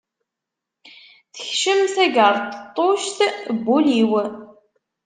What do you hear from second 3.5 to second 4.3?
n wul-iw.